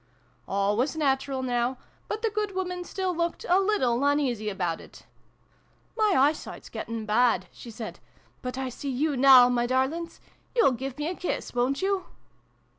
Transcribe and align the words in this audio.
All 0.47 0.77
was 0.77 0.95
natural, 0.95 1.43
now; 1.43 1.77
but 2.07 2.23
the 2.23 2.31
good 2.31 2.55
woman 2.55 2.83
still 2.83 3.15
looked 3.15 3.45
a 3.47 3.59
little 3.59 4.03
uneasy 4.03 4.49
about 4.49 4.81
it." 4.81 5.05
My 5.95 6.15
eyesight's 6.17 6.69
getting 6.69 7.05
bad," 7.05 7.45
she 7.51 7.69
said, 7.69 7.99
"but 8.41 8.57
I 8.57 8.69
see 8.69 8.89
you 8.89 9.15
now, 9.15 9.47
my 9.47 9.67
darlings! 9.67 10.19
You'll 10.55 10.71
give 10.71 10.97
me 10.97 11.07
a 11.07 11.13
kiss, 11.13 11.53
wo'n't 11.53 11.83
you 11.83 12.07